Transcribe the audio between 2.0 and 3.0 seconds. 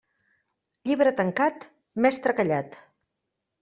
mestre callat.